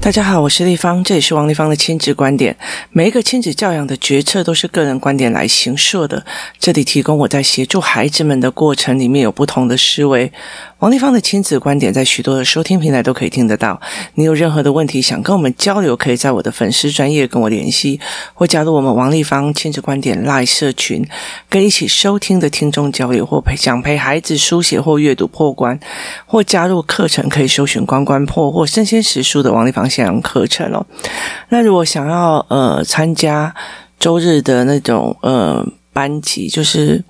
[0.00, 2.54] 大家好，我是立方，这里是王立方的亲子观点。
[2.90, 6.26] 每一个亲子教养的决策都是个人观点来形设的，
[6.58, 10.30] 这里提供我在协助孩子们的过程里面有不同的思维。
[10.80, 13.80] 王立芳的亲子观点在许多的收听平台都可以听得到。
[14.14, 17.98] 你有任何的问题想跟我们交流，可以在我的粉丝专业跟我联系，
[18.34, 21.06] 或加入我们王立芳亲子观点 Live 社群，
[21.48, 25.78] 跟一起收听的听众交流，或陪想陪孩子书写或阅读破关，
[26.26, 30.84] 或加入课程可以搜寻关关破或生鲜时书的王立芳线上课程哦。
[31.48, 33.54] 那如果想要呃参加
[33.98, 37.02] 周日的那种呃班级，就是。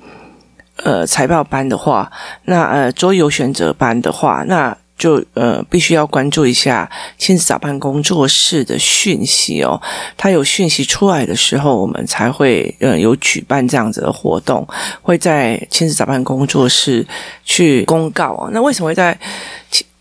[0.76, 2.10] 呃，财报班的话，
[2.44, 9.80] 那呃，桌游选择班的话，那就呃，必须要关注一下亲子早班工作室的讯息哦。
[10.16, 14.66] 它有讯息出来的时候，我们才会呃有举办这样子的活动，
[15.02, 17.06] 会在亲子早班工作室
[17.44, 18.50] 去公告哦。
[18.52, 19.18] 那为什么会在？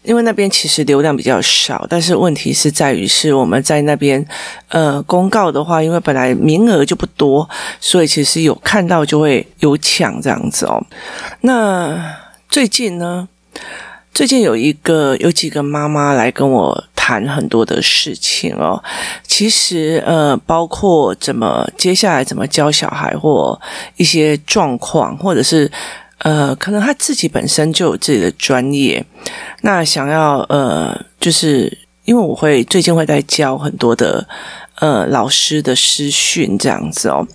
[0.03, 4.23] 因为那边其实流量比较少，但是问题是在于是我们在那边
[4.67, 10.84] 呃公告的话，因为本来名额就不多，所以其实有看到就会有抢这样子哦。
[11.41, 12.15] 那
[12.49, 13.27] 最近呢，
[14.13, 18.84] 最近有一个有几个妈妈来跟我谈很多的事情哦。
[19.26, 23.59] 其实呃，包括怎么接下来怎么教小孩或
[23.96, 25.71] 一些状况，或者是。
[26.24, 29.05] 呃，可能他自己本身就有自己的专业，
[29.62, 34.26] 那想要呃，就是因为我会最近会在教很多的
[34.80, 37.27] 呃老师的师训这样子哦，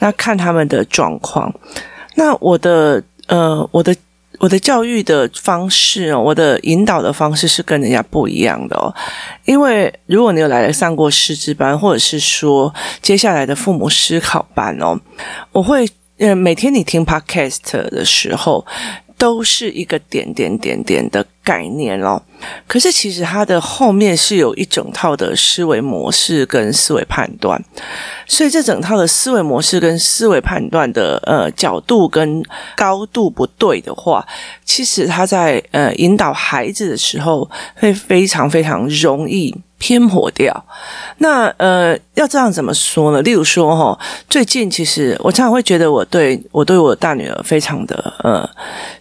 [0.00, 1.54] 那看他们的状况，
[2.16, 3.94] 那我的呃我的
[4.40, 8.92] 我的教育的方式哦，我的引导的方式是跟人家不一样的哦，
[9.44, 14.98] 因为如果你有来上过师资班，或者是说接下来的父母思考班哦，
[15.52, 15.88] 我会。
[16.22, 18.64] 呃，每天你听 Podcast 的时候，
[19.18, 22.22] 都是一个点点点点的概念咯。
[22.68, 27.60] 可是其实它的后面是有一整套的思维模式跟思维判断，
[28.28, 32.40] 所以这整套的思维模式跟思维判断的呃角度跟
[32.76, 34.24] 高度不对的话，
[34.64, 39.52] 其实他在呃引导孩子的时候会非常非常容易。
[39.82, 40.64] 偏颇掉，
[41.18, 43.22] 那呃，要这样怎么说呢？
[43.22, 48.48] 例如说，哈，最近其实我常常会觉得，我对我对我大女儿非常的呃，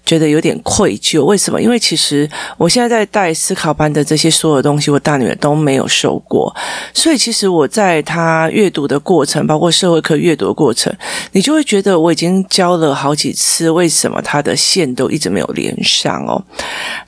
[0.05, 1.23] 觉得有点愧疚。
[1.25, 1.61] 为什么？
[1.61, 6.55] 因为其实我现在在带思考班的这些所有东西，我大女儿都没有受过，
[6.93, 10.93] 所以其实我在她阅读的过程，包括社会课阅读的过程，
[11.33, 16.41] 你就会觉得我已经教了好几次，为什么她的线都一直没有连上哦？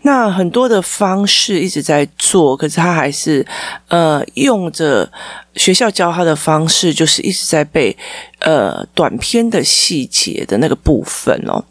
[0.02, 3.46] 那很多的方式一直在做，可是她还是。
[3.88, 5.08] 呃，用着
[5.56, 7.96] 学校教他的方式，就是一直在背
[8.40, 11.64] 呃短篇的细节的那个部分哦。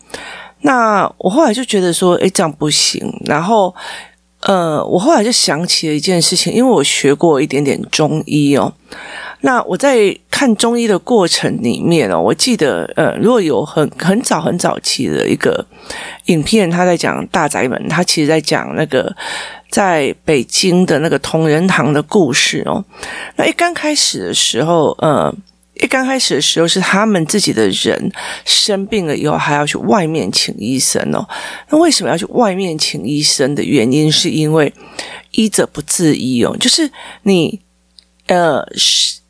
[0.61, 3.03] 那我后来就觉得说，诶，这样不行。
[3.25, 3.75] 然后，
[4.43, 8.73] 呃，我后来就想起了一件事情，因为我学过一点点中医哦。
[9.41, 15.65] 那我在看中医的过程里面哦，我记得呃，如果有很很早很早期的一个
[16.27, 19.15] 影片，他在讲大宅门，他其实在讲那个。
[19.73, 22.85] 在北京的那个同仁堂的故事哦，
[23.37, 25.35] 那一刚开始的时候，呃，
[25.83, 28.11] 一刚开始的时候是他们自己的人
[28.45, 31.29] 生病了以后，还要去外面请医生哦。
[31.69, 34.73] 那为什么要去外面请医生的原因，是因为
[35.33, 36.91] 医者不自医哦，就是
[37.25, 37.61] 你，
[38.27, 39.21] 呃，是。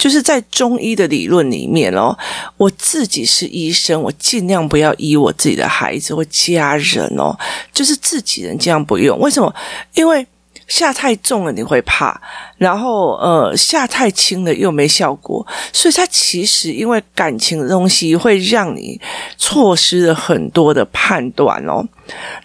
[0.00, 2.16] 就是在中医的理论里面哦，
[2.56, 7.38] 我自己是医生，我尽量不要医我自己的孩子或家人哦，
[7.70, 9.18] 就是自己人尽量不用。
[9.18, 9.54] 为什么？
[9.92, 10.26] 因为
[10.70, 12.18] 下太重了你会怕。
[12.56, 19.00] 然后，呃，下太轻了又没效果，所以它其实因为感情的东西会让你
[19.38, 21.82] 错失了很多的判断哦。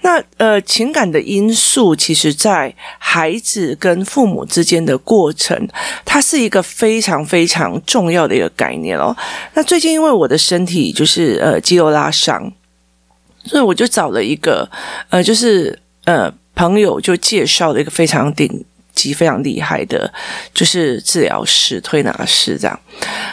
[0.01, 5.67] 那呃，情感的因素，其实在孩子跟父母之间的过程，
[6.05, 9.15] 它是一个非常非常重要的一个概念哦。
[9.53, 12.49] 那最近因为我的身体就是呃肌肉拉伤，
[13.43, 14.69] 所以我就找了一个
[15.09, 18.65] 呃，就是呃朋友就介绍了一个非常顶。
[18.95, 20.09] 级非常厉害的，
[20.53, 22.79] 就是治疗师、推拿师这样。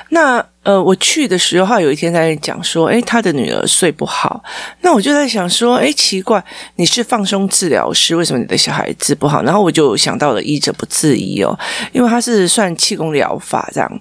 [0.08, 4.42] 那呃，我去的时候，他有一天在讲说，诶，他的女儿睡不好。
[4.80, 9.40] 那我就在想说，诶，奇怪，你是放松治疗师，为什么你的小孩治不好？
[9.44, 11.56] 然后我就想到了医者不自医哦，
[11.92, 14.00] 因为他是算气功疗法这样。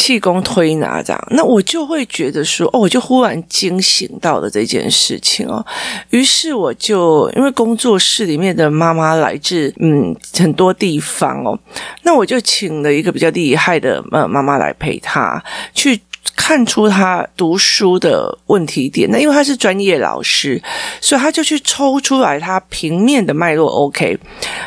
[0.00, 5.62] 气功推拿这样，那我就会觉得说，哦，我就忽然惊醒到了这件事情哦。
[6.08, 11.58] 于是我就因为工作室里面的妈妈来自嗯很多地方哦，
[12.02, 15.42] 那我就请了一个比较厉害的呃妈妈来陪她
[15.74, 16.00] 去
[16.36, 19.08] 看出他读书的问题点。
[19.10, 20.60] 那因为他是专业老师，
[21.00, 24.18] 所以他就去抽出来他平面的脉络 OK，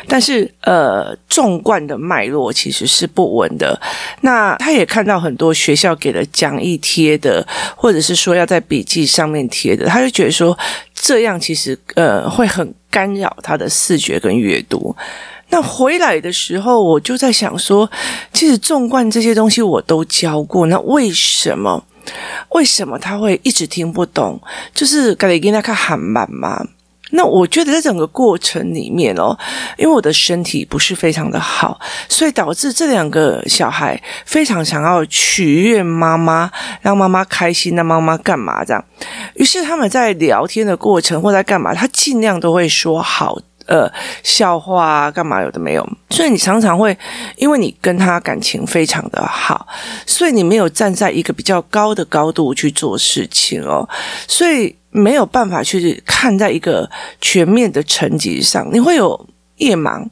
[0.08, 3.78] 但是呃纵贯的脉络其实是不稳的。
[4.20, 7.46] 那他也看到很多学校给的讲义贴的，
[7.76, 10.56] 或者是说要在笔记上面贴的，他就觉得说
[10.94, 14.94] 这样其实呃会很干扰他的视觉跟阅读。
[15.50, 17.88] 那回来的时候，我就在想说，
[18.32, 21.84] 其实纵贯这些东西我都教过，那为什么
[22.50, 24.40] 为什么他会一直听不懂？
[24.74, 26.66] 就是给给他看韩版嘛。
[27.10, 29.38] 那我觉得在整个过程里面哦，
[29.76, 36.50] 因为我的身体不是非常的好，所以导致这两个小孩非常想要取悦妈妈，
[36.80, 38.84] 让妈妈开心，让妈妈干嘛这样？
[39.34, 43.38] 于是他们在聊天的过程或在干嘛，他尽量都会说好。
[43.66, 43.90] 呃，
[44.22, 46.96] 笑话啊，干嘛有的没有，所以你常常会，
[47.36, 49.66] 因为你跟他感情非常的好，
[50.06, 53.88] 所以你没有站在一个比较高的高度去做事情哦，
[54.28, 56.90] 所以没有办法去看在一个
[57.20, 59.26] 全面的层级上，你会有。
[59.56, 60.04] 夜盲，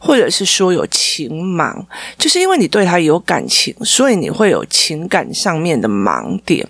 [0.00, 1.74] 或者是说有情盲，
[2.16, 6.66] 就是因为你对他有感情，所以你会有情感上面的盲点。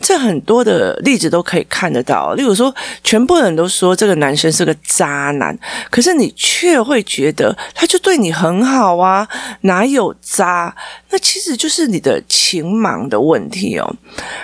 [0.00, 2.34] 这很多的例子都可以看得到。
[2.34, 2.72] 例如说，
[3.02, 5.58] 全部人都说这个男生是个渣男，
[5.90, 9.26] 可是你却会觉得他就对你很好啊，
[9.62, 10.74] 哪有渣？
[11.10, 13.96] 那其实就是你的情盲的问题哦。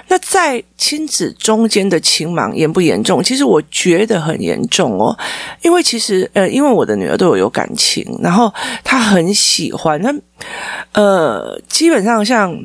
[0.09, 3.23] 那在亲子中间的情盲严不严重？
[3.23, 5.17] 其实我觉得很严重哦，
[5.63, 8.53] 因为其实呃，因为我的女儿对我有感情，然后
[8.83, 10.15] 她很喜欢，那
[10.93, 12.59] 呃，基本上像。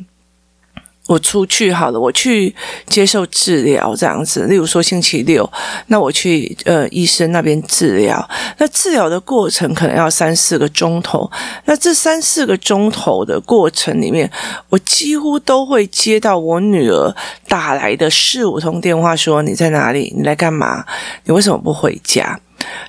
[1.09, 4.41] 我出去好了，我去接受治疗这样子。
[4.41, 5.51] 例如说星期六，
[5.88, 8.29] 那我去呃医生那边治疗。
[8.59, 11.27] 那治疗的过程可能要三四个钟头。
[11.65, 14.29] 那这三四个钟头的过程里面，
[14.69, 17.15] 我几乎都会接到我女儿
[17.47, 20.13] 打来的四五通电话，说你在哪里？
[20.15, 20.85] 你来干嘛？
[21.23, 22.39] 你为什么不回家？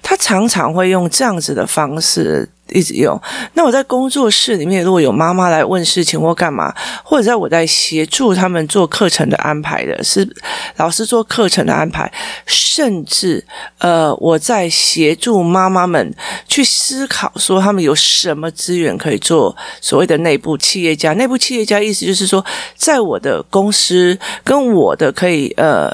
[0.02, 2.50] 她常常会用这样子的方式。
[2.72, 3.20] 一直用。
[3.54, 6.74] 那我在工作室里面，如果有妈妈来问事情或干嘛，
[7.04, 10.28] 或者在我在协助他们做课程的安排的，是
[10.76, 12.10] 老师做课程的安排，
[12.46, 13.44] 甚至
[13.78, 16.14] 呃，我在协助妈妈们
[16.46, 21.12] 去思考，说他们有什么资源可以做所谓的内部企业家。
[21.14, 22.44] 内部企业家意思就是说，
[22.76, 25.90] 在我的公司跟我的可以呃。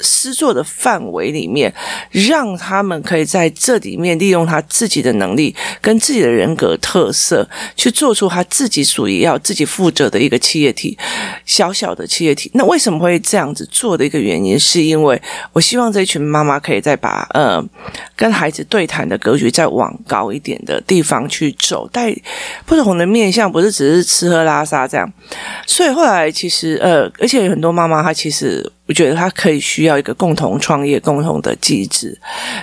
[0.00, 1.72] 施作的范围里面，
[2.10, 10.96] 让他们可以在这里面利用他自己的能力跟自己的人格特色，去做出他自己属于要自己负责的一个企业体，
[11.44, 12.50] 小小的企业体。
[12.54, 15.20] 那为什么会这样子做的一个原因，是因为
[15.52, 17.62] 我希望这一群妈妈可以再把呃
[18.16, 22.14] 跟孩子对谈的格局再往高一点的地方去走，带
[22.66, 25.10] 不同的面向，不是只是吃喝拉撒这样。
[25.66, 28.70] 所以后来其实呃，而且有很多妈妈她其实。
[28.86, 32.18] 我觉得他可以需要一个共同创业、共同的机制，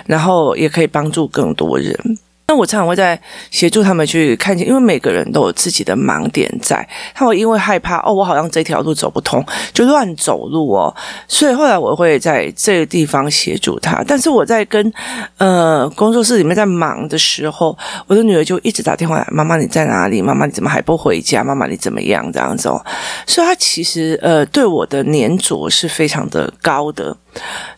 [0.06, 2.18] 然后也可以帮助更多人。
[2.46, 3.18] 那我常常会在
[3.50, 9.42] 协助他们去看见，因为每个人都有自己的盲点在，他会因为害怕哦，我好像这条路走不通，
[9.72, 10.94] 就乱走路哦。
[11.26, 14.04] 所以后来我会在这个地方协助他。
[14.06, 14.92] 但是我在跟
[15.38, 20.20] 呃工作室里面在忙的时候，我的女儿就一直打电话来：“妈妈你在哪里？
[20.20, 21.42] 妈妈你怎么还不回家？
[21.42, 22.84] 妈妈你怎么样？”这样子哦。
[23.26, 27.16] 所以他其实呃对我的黏着是非常的高的。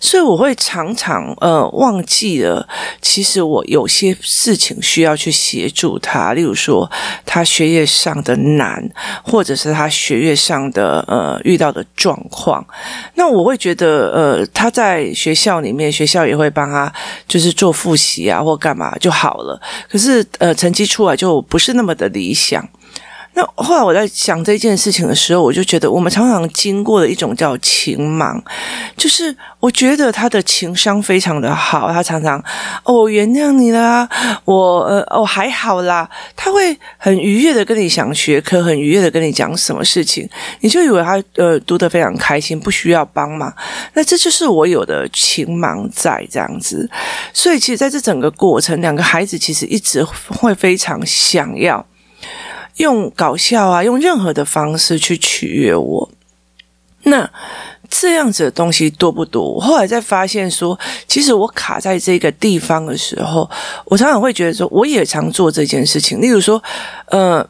[0.00, 2.68] 所以我会常常呃忘记了，
[3.00, 6.90] 其实我有些事情需要去协助他，例如说
[7.24, 8.90] 他学业上的难，
[9.23, 12.66] 或者是他学业上的呃遇到的状况。
[13.14, 16.92] 那我会觉得呃他在学校里面，学校也会帮他
[17.28, 19.61] 就是做复习啊或干嘛就好了。
[19.88, 22.68] 可是呃成绩出来就不是那么的理想。
[23.37, 28.41] 那后来我在想这件事情的时候，我就觉得我们常常经过的一种叫情盲，
[28.97, 32.38] 就是我觉得他的情商非常的好，他常常
[32.85, 34.09] 哦，我原谅你啦，
[34.45, 40.29] 我呃哦还好啦，他会很愉悦的跟你讲学科，很愉悦的跟你讲什么事情，
[40.61, 43.53] 你就以为他呃读得非常开心，不需要帮忙。
[43.95, 46.88] 那这就是我有的情盲在这样子，
[47.33, 51.85] 所以其实在这整个过程，两个孩子其实一直会非常想要。
[52.76, 56.11] 用搞笑啊，用任何的方式去取悦我，
[57.04, 57.31] 那
[57.88, 59.49] 这样子的东西多不多？
[59.49, 60.76] 我后来在发现说，
[61.07, 63.49] 其实我卡在这个地方的时候，
[63.85, 66.21] 我常常会觉得说，我也常做这件事情。
[66.21, 66.61] 例如说，
[67.07, 67.49] 呃，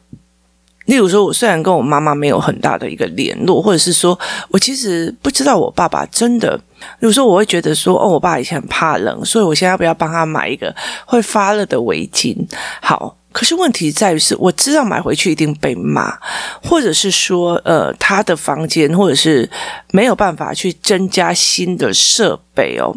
[0.84, 4.18] 例如说，我虽然跟我妈妈没有很大的一个联络，或者是说
[4.50, 6.60] 我其实不知道我爸爸真的。
[6.98, 10.74] 例如说，我会觉得说，哦，我爸以前很怕冷，所以我现在要不要帮他买一个
[11.06, 12.36] 会发热的围巾？
[12.82, 13.16] 好。
[13.34, 16.16] 可是问题在于是，我知道买回去一定被骂，
[16.62, 19.50] 或者是说，呃，他的房间或者是
[19.90, 22.94] 没有办法去增加新的设备哦。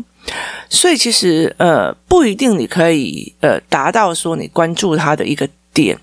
[0.70, 5.98] 所以其实呃，不一定你可以呃达到说你关注他的一个点，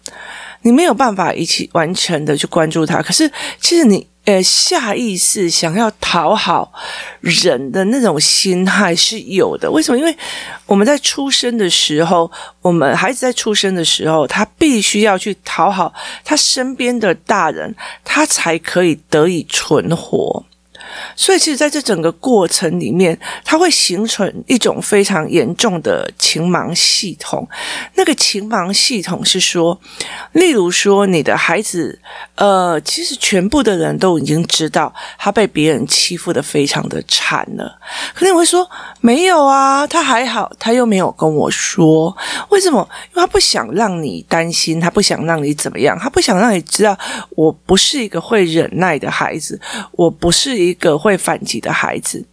[0.64, 3.00] 你没有办法一起完全的去关注他。
[3.00, 3.30] 可是
[3.60, 4.04] 其实你。
[4.26, 6.72] 呃，下意识想要讨好
[7.20, 9.70] 人的那种心态是有的。
[9.70, 9.98] 为什么？
[9.98, 10.16] 因为
[10.64, 15.92] 我们在出生的时候，我们孩子在出生的时候，他必须要去讨好
[16.24, 20.42] 他身边的大人，他才可以得以存活。
[21.16, 27.46] 所以，其实在这整个过程里面，它会形成一种非常严重的情盲系统。
[27.94, 29.78] 那个情盲系统是说，
[30.32, 31.98] 例如说，你的孩子，
[32.36, 37.78] 呃，其实全部的人都已经知道他被别人欺负得非常的惨了。
[38.14, 38.68] 可能你会说，
[39.00, 42.16] 没有啊，他还好，他又没有跟我说，
[42.50, 42.88] 为什么？
[43.12, 46.96] 因为他不想让你担心，他不想让你怎么样，他不想让你知道，
[47.30, 49.60] 我不是一个会忍耐的孩子，
[49.92, 50.94] 我不是一个。
[51.04, 52.24] 会反击的孩子，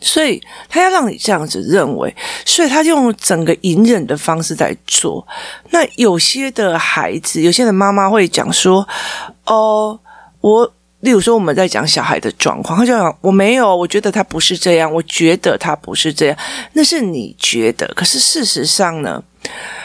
[0.00, 2.14] 所以他要让你这样子认为，
[2.46, 5.26] 所以他就用整个隐忍的方式在做。
[5.70, 8.86] 那有些的孩子，有些的妈妈会讲说
[9.44, 9.98] ：“哦，
[10.40, 16.36] 我，例如说我们在讲小孩的状况，他就讲我没有，我觉得他不是这样，我觉得他不是这样，
[16.74, 19.22] 那是你觉得，可是事实上呢？”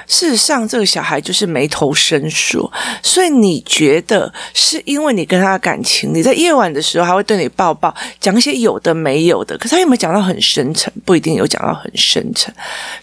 [0.08, 2.72] 事实上，这个小孩就是眉头深锁，
[3.04, 10.92] 所以你觉得是因为你跟他的感情，你在夜晚的时候还会对你抱抱，讲一些有的没有的，可是他有没有讲到很深沉？
[11.06, 12.54] 不一定有讲到很深沉，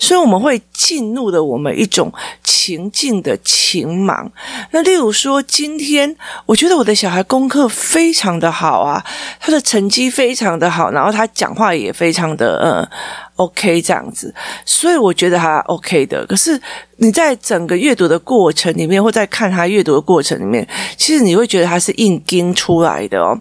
[0.00, 4.28] 所以我们会进入了我们一种情境的情盲。
[4.72, 9.04] 那例如说，今天我觉得我的小孩功课非常的好啊，
[9.38, 12.88] 他的成绩非常的好，然后他讲话也非常的嗯。
[13.36, 16.24] OK，这样子，所以我觉得他 OK 的。
[16.26, 16.60] 可是
[16.96, 20.66] 你在整个阅读的过程里面，或在看他阅读的过程里面，
[20.96, 23.38] 其实你会觉得他是硬撑出来的哦。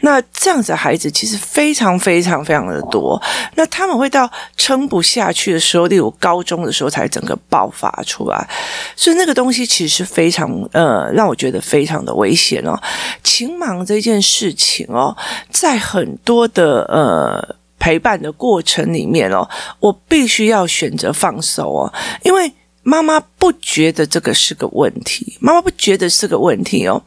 [0.00, 3.20] 那这样子的孩子其实非常非常非常的多。
[3.54, 8.48] 那他们会到撑不下去的时候，例如高中的时候才整个爆发出来。
[8.96, 12.76] 所以那个东西其实是非常呃，让我觉得非常的危险哦。
[13.22, 15.16] 情盲这件事情哦，
[15.50, 17.55] 在很多的呃。
[17.78, 19.48] 陪伴的过程里面哦，
[19.80, 21.92] 我必须要选择放手哦，
[22.22, 22.52] 因为
[22.82, 27.02] 妈妈不觉得这个是个问题，妈妈不觉得是个问题哦。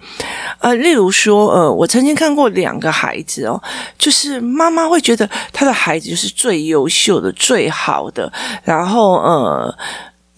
[0.59, 3.61] 呃，例如说，呃，我曾经看过两个孩子哦，
[3.97, 8.29] 就是妈妈会觉得他的孩子就是最优秀的、最好的，
[8.63, 9.73] 然后呃，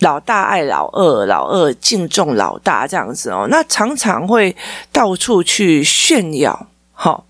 [0.02, 4.56] 老大爱老二，老二敬重老大这样子哦，那常常会
[4.92, 7.26] 到处去炫耀，好、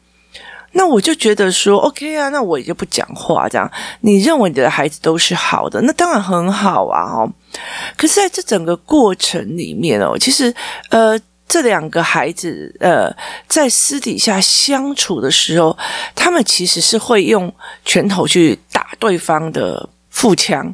[0.74, 3.48] 那我就觉得说，OK 啊，那我也就不讲话。
[3.50, 3.70] 这样，
[4.02, 7.30] 你认为你的孩子都是好的，那当然很好啊，哦。
[7.98, 10.54] 可是在这整个过程里面哦，其实，
[10.90, 13.14] 呃，这两个孩子，呃，
[13.48, 15.78] 在私底下相处的时候，
[16.16, 20.74] 他们其实是会用拳头去打对方的腹腔。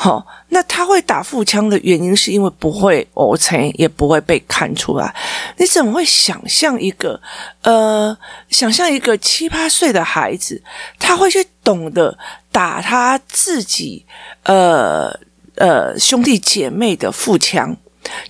[0.00, 5.12] 好，那他会打腹腔的原因，是因为不会讹称，也不会被看出来。
[5.56, 7.20] 你怎么会想象一个，
[7.62, 8.16] 呃，
[8.48, 10.62] 想象一个七八岁的孩子，
[11.00, 12.16] 他会去懂得
[12.52, 14.06] 打他自己，
[14.44, 15.12] 呃
[15.56, 17.76] 呃兄弟姐妹的腹腔，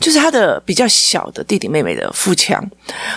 [0.00, 2.66] 就是他的比较小的弟弟妹妹的腹腔，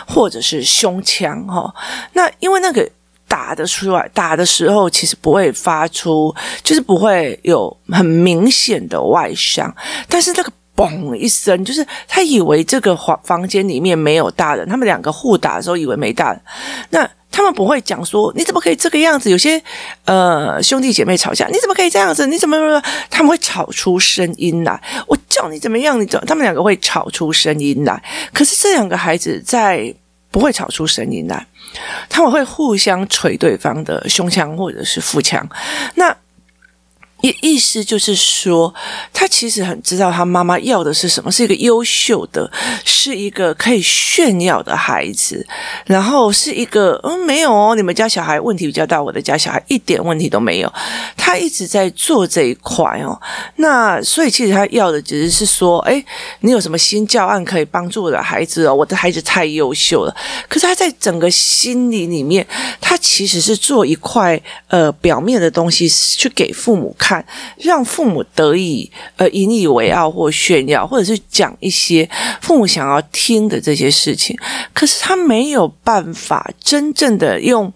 [0.05, 1.73] 或者是胸腔，哈。
[2.11, 2.85] 那因为那个。
[3.31, 9.73] 打的出来，打的时候其实不会发出，就是不会有很明显的外伤，
[10.09, 16.41] 但是那个嘣一声，就是他以为这个房房间里面没有大人，他们两个互打的时候以为没大人，
[16.89, 19.29] 那他们不会讲说你怎么可以这个样子？
[19.29, 19.63] 有些
[20.03, 22.27] 呃兄弟姐妹吵架，你怎么可以这样子？
[22.27, 22.83] 你怎么怎么？
[23.09, 25.97] 他们会吵出声音来，我叫你怎么样？
[26.01, 26.25] 你怎么？
[26.25, 29.95] 他们两个会吵出声音来，可是这两个孩子在。
[30.31, 31.45] 不会吵出声音来，
[32.09, 35.47] 他们会互相捶对方的胸腔或者是腹腔。
[35.95, 36.15] 那。
[37.21, 38.73] 意意思就是说，
[39.13, 42.51] 他其实很知道他妈妈要的是什么，是一个优秀的，
[42.83, 45.45] 是一个可以炫耀的孩子，
[45.85, 50.73] 然后是一个嗯，没有哦，你们家小孩问题比较大，我的家小孩一点问题都没有。
[51.15, 53.19] 他一直在做这一块哦，
[53.57, 56.03] 那所以其实他要的只是是说，哎，
[56.39, 58.73] 你有什么新教案可以帮助我的孩子哦？
[58.73, 60.15] 我的孩子太优秀了。
[60.49, 62.45] 可是他在整个心理里面，
[62.79, 67.10] 他其实是做一块呃表面的东西去给父母看。
[67.11, 67.25] 看，
[67.57, 72.09] 让父母得以呃引以为傲或炫耀，或者是讲一些
[72.41, 74.37] 父母想要听的这些事情。
[74.73, 77.73] 可是他没有办法真正的用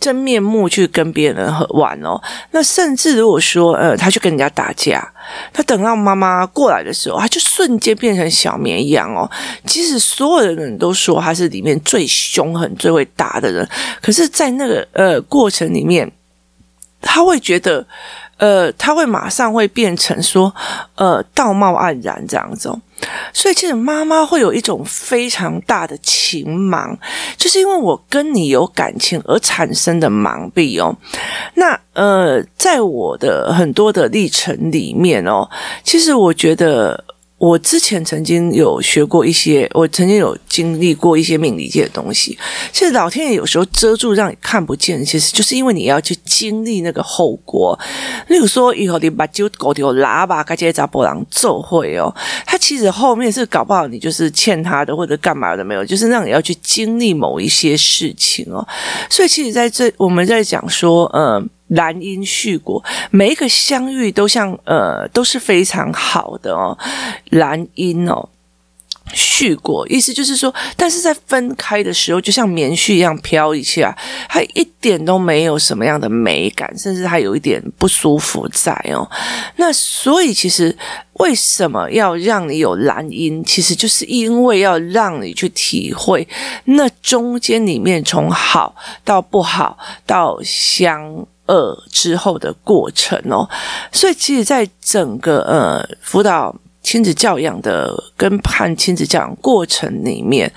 [0.00, 2.18] 真面目去跟别人玩哦。
[2.52, 5.06] 那甚至如果说呃，他去跟人家打架，
[5.52, 9.30] 他等到妈妈过来的时候，他就瞬间变成小绵羊哦。
[9.66, 13.68] 即使所有的人都说他是里面最凶狠、最会打的人，
[14.00, 16.10] 可是，在那个呃过程里面，
[17.02, 17.86] 他会觉得。
[18.40, 20.52] 呃，他会马上会变成说，
[20.96, 22.80] 呃，道貌岸然这样子哦，
[23.32, 26.96] 所以其实妈妈会有一种非常大的情盲，
[27.36, 30.96] 就是因为我跟你有感情而产生的盲蔽哦。
[31.54, 35.48] 那呃，在我的很多的历程里面哦，
[35.84, 37.04] 其实我觉得。
[37.40, 42.38] 我之前曾经有学过一些，我曾经有经历过一些命理界的东西。
[42.70, 47.78] 其实老天爷有时候遮住让你看不见，其实就是因为你要去经历那个后果。
[48.28, 58.68] 例如说，以后你把酒搞丢喇叭，该接杂波浪奏会哦，他其实后面是搞不好你就是欠他的或者干嘛的没有，就是让你要去经历某一些事情哦。
[59.08, 61.48] 所以其实在这我们在讲说，嗯。
[61.70, 66.76] 兰因絮果，每一个相遇都像呃都是非常好的哦。
[67.30, 68.28] 兰因哦，
[69.14, 73.96] 絮果意思就是说，但是在分开的时候，就像棉絮一样飘一下，
[74.28, 79.08] 它一点都没有什么样的美感，甚至它有一点不舒服在哦。
[79.56, 80.76] 那所以其实
[81.14, 83.44] 为什么要让你有兰因？
[83.44, 86.26] 其实就是因为要让你去体会
[86.64, 88.74] 那中间里面从好
[89.04, 91.26] 到不好到相。
[91.50, 93.48] 呃之后的过程哦，
[93.90, 96.54] 所以其实，在整个呃辅导。
[96.82, 100.50] 亲子教养的跟判亲子教养过程里面，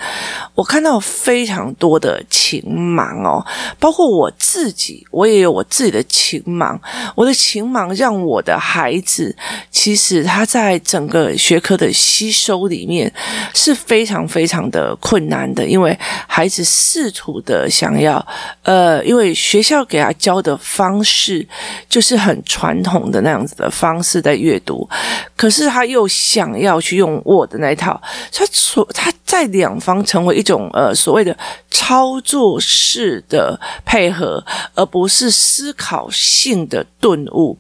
[0.56, 3.46] 我看到非常多的情盲哦，
[3.78, 6.80] 包括我自己，我也有我自己的情盲。
[7.14, 9.36] 我的情盲让我的孩子，
[9.70, 13.14] 其实他在整个学科的吸收里面
[13.54, 18.26] 是非常非常的困难的，因为孩子试图的想要，
[18.64, 21.46] 呃，因为学校给他教的方式
[21.90, 24.90] 就是很传统的那样子的方式在阅读，
[25.36, 26.08] 可是他又。
[26.14, 28.00] 想要去用我的那一套，
[28.32, 31.36] 他所他在两方成为一种呃所谓的
[31.72, 34.44] 操作式的配合，
[34.76, 37.58] 而不是思考性的顿悟，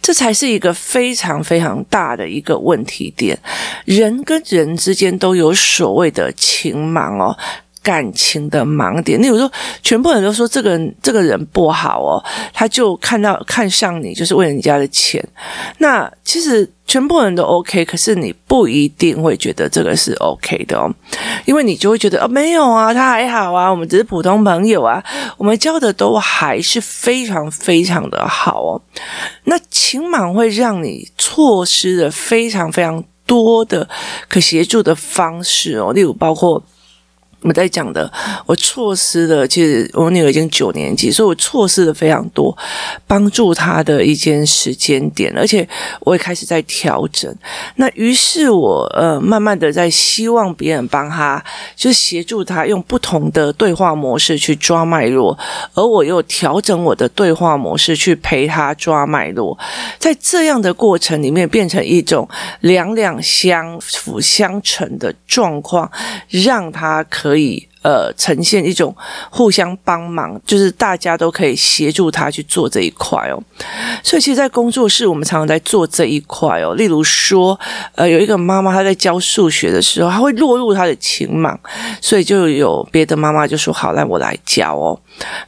[0.00, 3.38] 这才是一个非常非常大的一个问题点。
[3.84, 7.36] 人跟人之间都有所谓的情盲哦。
[7.82, 9.50] 感情的盲点，例如说，
[9.82, 15.26] 全部人都说这个人这个人不好哦，他就看到看上你，就是为了你家的钱。
[15.78, 20.92] 那其实全部人都 OK，可是你不一定会觉得这个是 OK 的哦，
[21.46, 25.02] 因为你就会觉得哦，没有啊，他还好啊，我们只是普通朋友啊，
[25.38, 28.82] 我们交的都还是非常非常的好哦。
[29.44, 33.88] 那情盲会让你错失了非常非常多的
[34.28, 36.62] 可协助的方式哦，例如包括。
[37.42, 38.10] 我们在讲的，
[38.44, 42.54] 我错失了，其实我女儿已经九年级，所以我错失了非常多
[43.06, 45.66] 帮助她的一间时间点，而且
[46.00, 47.34] 我也开始在调整。
[47.76, 51.42] 那于是我呃，慢慢的在希望别人帮她，
[51.74, 55.38] 就协助她用不同的对话模式去抓脉络，
[55.72, 59.58] 而我又调整我的对话模式去陪她抓脉络，
[59.98, 62.28] 在这样的过程里面，变成一种
[62.60, 65.90] 两两相辅相成的状况，
[66.28, 67.29] 让她可。
[67.30, 68.92] 可以呃呈现一种
[69.30, 73.40] 互相帮忙，就是大家都可以协助他去做这一块哦。
[74.02, 76.74] 所以其实，在工作室我们常常在做这一块哦。
[76.74, 77.58] 例如说，
[77.94, 81.56] 呃，有一个妈妈她在教数学的时候，她会落入她的情盲，
[82.00, 84.98] 所以就有别的妈妈就说：“好，那我来教哦。”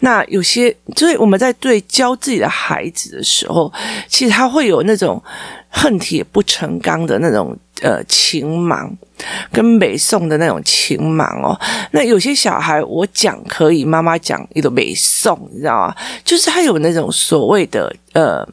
[0.01, 3.73] 那有些，所以我们在对教自己的孩子的时候，
[4.07, 5.21] 其实他会有那种
[5.69, 8.91] 恨铁不成钢的那种呃情盲。
[9.53, 11.57] 跟北宋的那种情盲哦，
[11.93, 15.95] 那有些小孩我讲可以，妈妈讲一个北宋，你知道吗？
[16.25, 18.45] 就是他有那种所谓的呃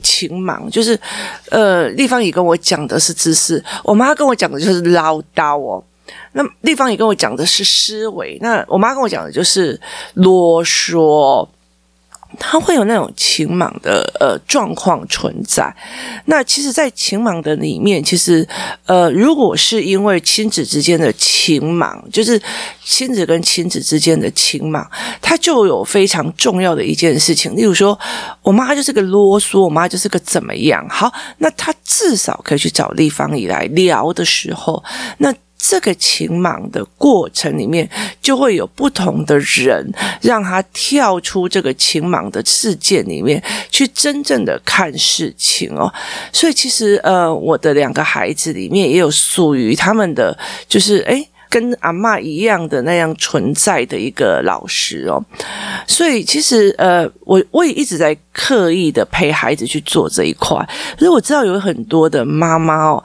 [0.00, 0.98] 情盲，就是
[1.50, 5.84] 呃立方也跟我讲的是知识，我妈跟我讲的就是唠叨哦。
[6.32, 9.78] 那立方也跟我讲的是思维，那我妈跟我讲的就是
[10.14, 11.46] 啰嗦。
[12.38, 15.74] 他会有那种情盲的呃状况存在。
[16.26, 18.46] 那其实，在情盲的里面，其实
[18.86, 22.40] 呃，如果是因为亲子之间的情盲，就是
[22.84, 24.86] 亲子跟亲子之间的情盲，
[25.22, 27.56] 它就有非常重要的一件事情。
[27.56, 27.98] 例如说，
[28.42, 30.86] 我妈就是个啰嗦，我妈就是个怎么样？
[30.88, 34.84] 好，那他至少可以去找立方以来聊的时候，
[35.18, 35.34] 那。
[35.58, 37.88] 这个情盲的过程里面，
[38.22, 39.84] 就会有不同的人，
[40.22, 45.92] 让他跳出这个情盲的世界里面，去真正的看事情哦。
[46.32, 50.36] 所以其实，呃，我的两个孩子里面也有属于他们的，
[50.68, 55.22] 就是诶跟阿嬷一样的那样存在的一个老师哦。
[55.86, 60.56] 所以其实呃，我我也一直在刻意的陪孩子去做这一块。
[60.96, 63.02] 可是我知道有很多的妈妈哦。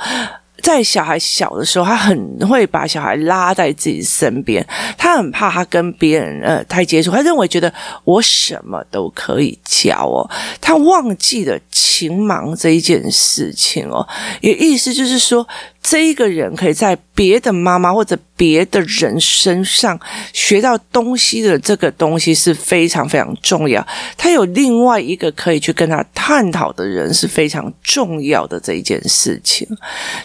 [0.64, 4.66] 在小孩小的时候，他很会把小孩拉在自己身边，
[4.98, 7.72] 他很怕他跟别人呃太接触，他认为觉得
[8.06, 10.28] 我什么都可以教哦，
[10.62, 14.08] 他忘记了情盲这一件事情哦，
[14.42, 15.46] 也意思就是说。
[15.86, 20.00] 这一个人可以在别的妈妈或者别的人身上
[20.34, 23.86] 学到东西的这个东西是非常非常重要。
[24.18, 29.68] 他有另外一个可以去跟他探讨的人是非常重要的这一件事情。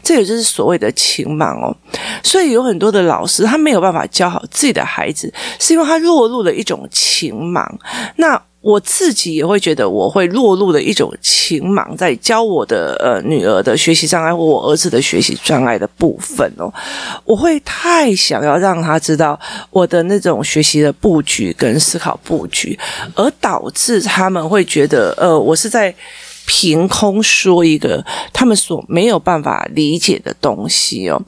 [0.02, 1.76] 这也就是所谓的情盲哦。
[2.22, 7.66] 所以有很多的老师他没有办法教好自己的孩子，是因为他落入了一种情盲。
[8.16, 8.40] 那。
[8.68, 16.70] 我自己也会觉得我会落入了一种情盲，在教我的呃女儿的学习障碍或我儿子的学习障碍的部分哦，
[17.24, 22.78] 我会太想要让他知道我的那种学习的布局跟思考布局，
[23.14, 25.94] 而导致他们会觉得呃我是在。
[26.50, 28.02] 凭空说一个
[28.32, 31.20] 他们所没有办法理解的东西哦，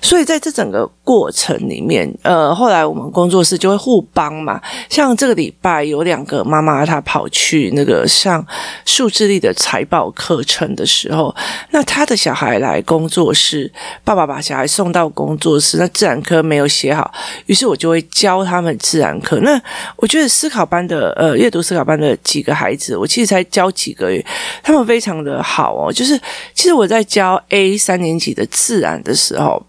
[0.00, 4.60] 所以在这整个过程里面，呃，后来我们工作室就会互帮嘛。
[4.88, 8.44] 像这个礼拜有两个妈妈，她跑去那个上
[8.86, 11.34] 数智力的财报课程的时候，
[11.70, 13.70] 那她的小孩来工作室，
[14.04, 17.12] 爸爸把小孩送到工作室，那自然科没有写好，
[17.46, 19.40] 于是我就会教他们自然科。
[19.40, 19.60] 那
[19.96, 24.24] 我觉得思考班的呃阅读思考班的几个孩子，我其实才教几个月。
[24.62, 26.16] 他们非常的好哦，就是
[26.54, 29.60] 其实我在教 A 三年级的自然的时候。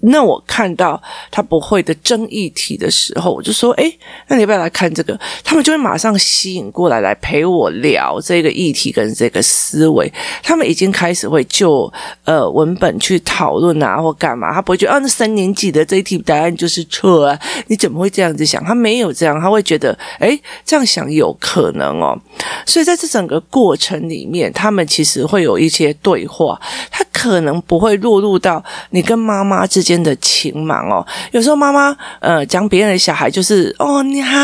[0.00, 10.12] 那我看到他不会的争议题的时候，我就说：“诶，那你要不要来看这个？”他们就会马上吸引过来，来陪我聊这个议题跟这个思维。
[10.42, 11.92] 他们已经开始会就
[12.24, 14.52] 呃文本去讨论啊，或干嘛。
[14.52, 18.62] 他不会觉得啊，那三年级的这一题答案就是错啊，你怎么会这样子想？
[18.64, 22.18] 他没有这样，他会觉得诶，这样想有可能哦。
[22.66, 29.98] 所以在这整个过程里面，他们其实会有一些对话，他可能不会落入到你跟妈妈之间间。
[29.98, 34.38] 的情盲哦，有时候妈妈呃讲别人的小孩就是哦，你好，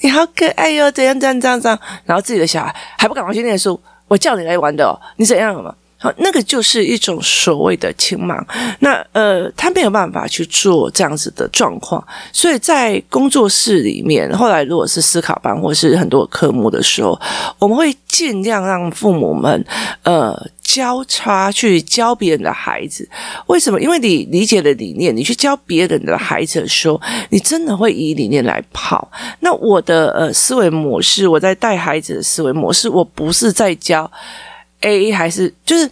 [0.00, 3.78] 你好可爱哟，怎样怎样怎样怎样，然后自己的小孩还不赶快去念书，
[4.08, 5.74] 我叫你来玩的哦，你怎样了嘛？
[5.98, 8.42] 好，那个就是一种所谓的情盲。
[8.78, 12.02] 那呃，他没有办法去做这样子的状况，
[12.32, 17.20] 所以在工作室里面，后来如果是思考班或是很多科目的时候，
[17.58, 19.62] 我们会尽量让父母们
[20.04, 20.34] 呃。
[20.64, 23.08] 交叉去教别人的孩子，
[23.46, 23.80] 为什么？
[23.80, 29.08] 因为你理解的理念，你去教别人的孩子的时候，你真的会以理念来跑。
[29.38, 34.10] 那我的呃思维模式，我在带孩子的思维模式，我不是在教
[34.80, 35.88] A 还是就是。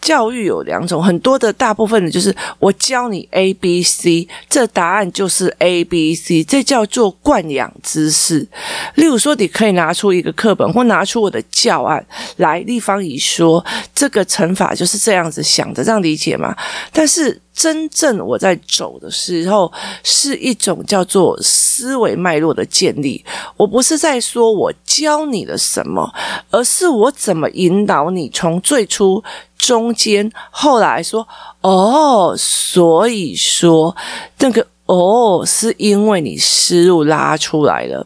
[0.00, 8.46] 教育有两种，很多的大部分的就是我教你 A B C，这答案就是 A B C，这叫做惯养知识。
[8.94, 12.04] 例如说，你可以拿出一个课本，或拿出我的教案
[12.36, 16.56] 来，立方体说这个乘法就是这样子想的，这样理解吗？
[16.92, 17.40] 但是。
[17.58, 19.72] 真正我在走的时候，
[20.04, 21.36] 是一种叫做
[21.78, 23.24] 思维脉络的建立。
[23.56, 26.12] 我不是在说我教你了什么，
[26.50, 29.22] 而是我怎么引导你从最初、
[29.56, 31.26] 中间、后来说
[31.60, 33.94] 哦，所以说
[34.38, 38.04] 那个哦，是因为你思路拉出来了。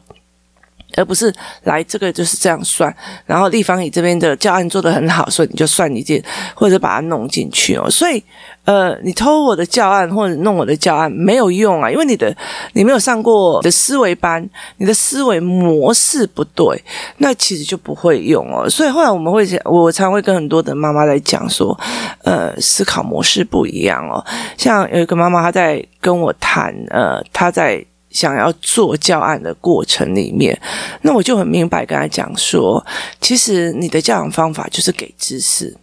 [0.96, 1.32] 而不是
[1.64, 2.94] 来这个就是这样算，
[3.26, 6.22] 然后立方体这边的教案做得很好，所以你就算一件，
[6.54, 7.88] 或者把它弄进去哦。
[7.90, 8.22] 所以，
[8.64, 12.34] 呃，你偷我的教案或者弄我的教案没有用啊，因为你的
[12.74, 16.82] 你没有上过的思维班，你的思维模式不对，
[17.18, 18.68] 那其实就不会用哦。
[18.68, 21.78] 所以后来我们会讲，我常会跟很多的妈妈来讲说，
[22.24, 24.24] 呃，思考模式不一样哦。
[24.56, 27.84] 像有一个妈妈她在跟我谈，呃，她在。
[28.12, 30.60] 想要做教案的过程里面，
[31.00, 32.84] 那我就很明白跟他讲说，
[33.20, 35.76] 其实你的教养方法就是给知识。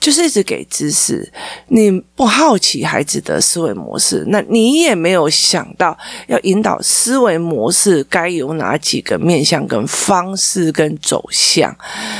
[0.00, 1.30] 就是一直给知识，
[1.68, 5.96] 你不好奇孩子的思维模式，那你也没有想到
[6.26, 11.74] 要引导思维模式该有哪几个面向、跟方式、跟走向，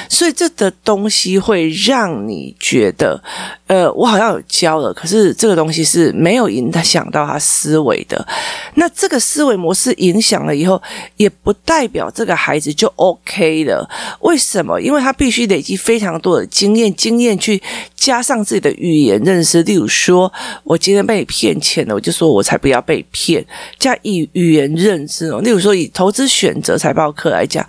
[0.09, 3.23] 所以这的东西会让你觉得，
[3.67, 8.27] 呃，我好像有教了，可是这个东西是没有影响到他思维的。
[8.75, 10.81] 那这个思维模式影响了以后，
[11.17, 13.89] 也不代表这个孩子就 OK 了。
[14.21, 14.81] 为什么？
[14.81, 17.32] 因为他必须累积非常多的经验，经验。
[17.39, 17.63] 去
[17.95, 20.33] 加上自己的语言认识，例如说，
[20.65, 23.45] 我今天被骗钱了，我就说我才不要被骗。
[23.79, 27.67] 加以语言认知哦，例如说以投资选择财报课来讲，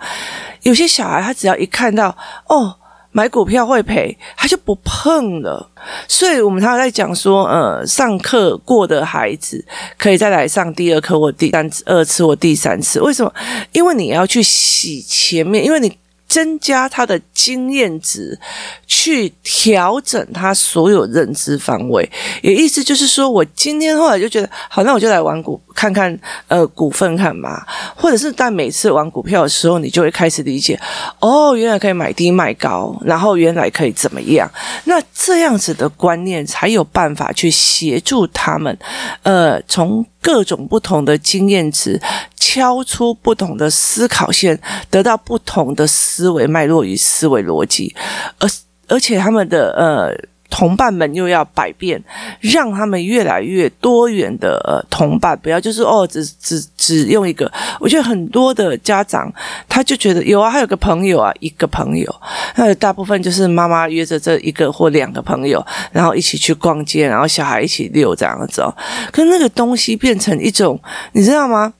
[0.62, 2.16] 有些小孩他只要一看到
[2.48, 2.76] 哦。
[3.16, 5.70] 买股票会赔，他就不碰了。
[6.08, 9.64] 所以我们常常在讲说，呃，上课过的孩子
[9.96, 13.00] 可以再来上第二课或第三次、二次或第三次。
[13.00, 13.32] 为什么？
[13.70, 15.96] 因为你要去洗前面，因为你。
[16.28, 18.38] 增加他的经验值，
[18.86, 22.10] 去调整他所有认知范围。
[22.42, 27.64] 也意思就是说，我今天后来就觉得，好，那我就来玩股，看看呃股份看嘛。
[27.94, 30.78] 或者是在每次玩股票的时候，你就会开始理解，
[31.20, 34.50] 哦，原来可以买低卖高，然后原来可以怎么样？
[34.84, 38.76] 那这样子的观念才有办法去协助他们，
[39.22, 42.00] 呃，从各种不同的经验值。
[42.36, 44.56] 敲出不同的思考线，
[44.88, 47.92] 得到不同的思思维脉络与思维逻辑，
[48.38, 48.48] 而
[48.86, 50.14] 而且他们的呃
[50.48, 52.00] 同伴们又要百变，
[52.40, 57.50] 让他们越来越多元的呃同伴，不要就是哦只只只用一个。
[57.80, 59.32] 我觉得很多的家长
[59.68, 62.14] 他就觉得有啊，还有个朋友啊，一个朋友，
[62.54, 68.72] 那大部分就是妈妈约着这一个或两个朋友，然后一起去逛街，然后小孩一起遛这样子哦。
[69.10, 70.80] 可那个东西变成一种，
[71.12, 71.74] 你知道吗？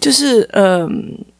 [0.00, 0.86] 就是，嗯，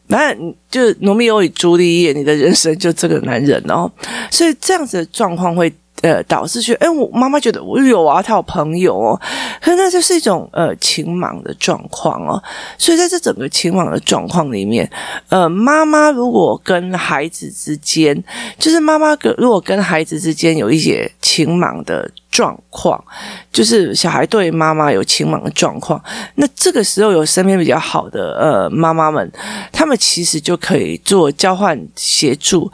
[0.09, 0.35] 那
[0.69, 3.89] 就是罗密欧与朱丽叶，你的人生就这个男人哦，
[4.29, 5.73] 所以这样子的状况会。
[6.01, 9.21] 呃，导致去，哎，我妈妈觉得我有啊，她有朋友哦，
[9.61, 12.41] 可那就是一种呃情盲的状况哦。
[12.77, 14.89] 所以在这整个情盲的状况里面，
[15.27, 18.23] 呃，妈妈如果跟孩子之间，
[18.57, 23.03] 就是妈妈跟如果跟孩子之间有一些情盲的状况，
[23.51, 26.01] 就是小孩对妈妈有情盲的状况，
[26.35, 29.31] 那这个时候有身边比较好的呃妈妈们，
[29.71, 32.71] 他们其实就可以做交换协助。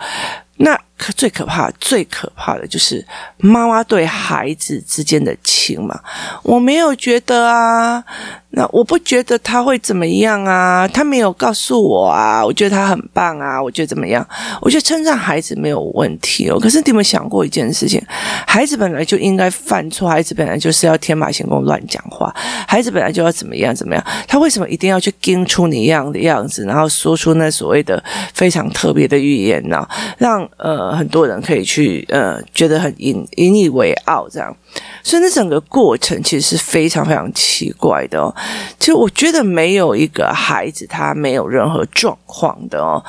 [0.57, 3.05] 那可最可怕、最可怕的就是
[3.37, 5.99] 妈妈对孩子之间的情嘛，
[6.43, 8.01] 我没有觉得啊。
[8.55, 14.25] 那我不觉得他会怎么样啊，他没有告诉我啊，我觉得他很棒啊，我觉得怎么样？
[14.61, 16.57] 我觉得称赞孩子没有问题哦。
[16.57, 18.01] 可是你有没有想过一件事情？
[18.47, 22.33] 孩子本来就应该犯错，孩子本来就是要天马行空乱讲话，
[22.65, 24.01] 孩子本来就要怎么样怎么样？
[24.25, 28.01] 他为什么一定要去盯出你一样的样子，然后说出那所谓的
[28.33, 29.85] 非常特别的语言呢？
[30.17, 34.55] 让呃很多人可以去呃觉得很引引以为傲这样。
[35.03, 38.33] 所以那整个过程其实是非常非常奇怪的哦。
[38.79, 43.03] 其实我觉得没有一个孩子他没有任何状况的哦。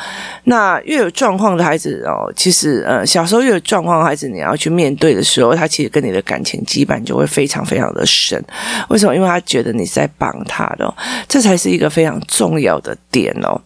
[0.45, 8.43] 那越有状况的孩子哦，其实呃小时候越有状况的孩子，你要去面对的时候，他其实跟你的感情羁绊就会非常非常的深。
[8.89, 9.15] 为什么？
[9.17, 10.95] 因为他觉得你是在帮他的，
[11.27, 13.61] 这才是一个非常重要的点哦。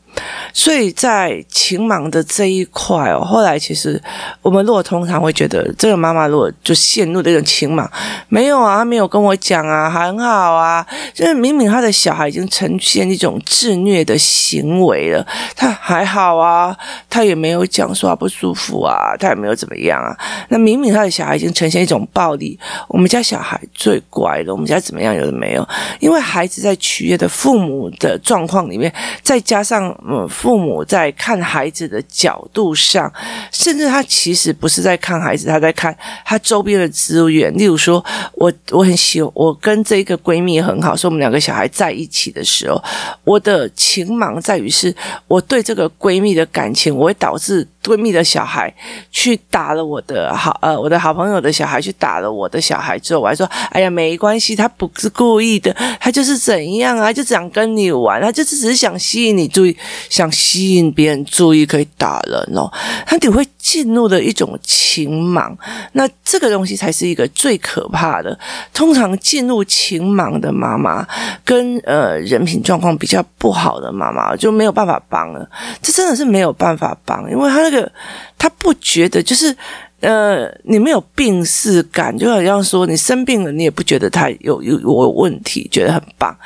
[0.52, 4.02] 所以在情盲的这一块哦，后来其实
[4.42, 7.88] 我们如果通常会觉得，这个妈妈如果就陷入这种情盲，
[8.28, 16.76] 没有啊，她没有跟我讲啊，很好啊，就是明明他的小孩已经呈现一种自虐的行为了，他还好啊，
[17.08, 20.16] 他也没有讲说他不舒服啊，他也没有怎么样啊，
[20.48, 25.66] 那明明他的小孩已经呈现一种暴力，我们家小孩最乖了，我们家怎么样有的没有？
[26.00, 28.92] 因为孩子在取悦的父母的状况里面，
[29.22, 29.96] 再加上。
[30.08, 33.12] 嗯，父母在看孩子的角度上，
[33.50, 37.52] 甚至他其实不是在看孩子，他在看他周边的资源。
[37.56, 42.82] 例如说，我我很喜，我跟这个闺蜜很好，所以我们两个小孩在一起的时候，
[43.24, 44.94] 我的情盲在于是
[45.26, 47.66] 我对这个闺蜜的感情，我会导致。
[47.82, 48.72] 闺蜜的小孩
[49.10, 59.74] 去打了我的好呃，我的好朋友的小孩去打了我的小孩之后，我还说：“哎呀，没关系，他不是故意的，他就是怎样啊，就想跟你玩，他就是只是想吸引你注意，
[60.10, 62.70] 想吸引别人注意，可以打人哦。”
[63.06, 65.56] 他就会进入的一种情盲，
[65.92, 68.38] 那这个东西才是一个最可怕的。
[68.74, 71.06] 通常进入情盲的妈妈，
[71.44, 75.48] 跟呃人品状况比较不好的妈妈就没有办法帮了，
[75.80, 77.69] 这真的是没有办法帮，因为他。
[77.70, 77.90] 这个
[78.36, 79.54] 他不觉得，就是
[80.00, 86.36] 呃，你没有病识感，就好像说你生病了，你也不觉得他有有我有问题，觉得很棒。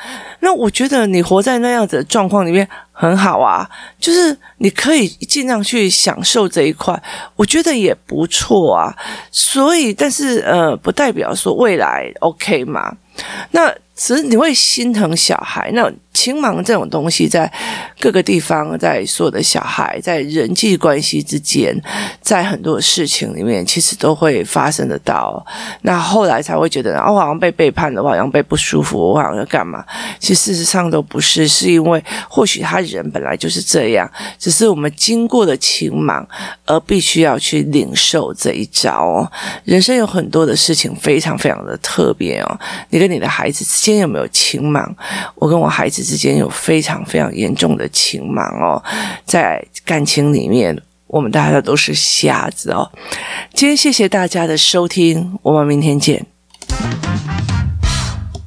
[0.41, 7.01] 那我觉得你活在那样子的状况里面很好啊，就是你可以尽量去享受这一块，
[7.35, 8.93] 我觉得也不错啊。
[9.31, 12.95] 所以，但是呃，不代表说未来 OK 嘛。
[13.51, 15.91] 那其实你会心疼小孩，那。
[16.15, 17.51] 情盲这种东西，在
[17.99, 21.75] 各个地方，在所有的小孩，在人际关系之间，
[22.21, 25.45] 在很多事情里面，其实都会发生得到。
[25.81, 29.83] 那后来才会觉得，哦，我好像被背叛了，我好像被不舒服，我好像要干嘛？
[30.17, 36.25] 其实事实上都不是，是因为或许他人本来就是这样，只是我们经过了情盲，
[36.65, 39.29] 而必须要去领受这一招哦。
[39.65, 42.59] 人生有很多的事情非常非常的特别哦。
[42.89, 44.87] 你跟你的孩子之间有没有情盲？
[45.35, 48.83] 我跟我孩子之间有非常非常严重的情盲哦，
[49.25, 50.75] 在感情里面，
[51.07, 52.91] 我们大家都是瞎子哦。
[53.53, 56.25] 今天谢谢大家的收听，我们明天见。